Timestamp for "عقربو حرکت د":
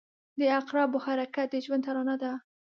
0.57-1.55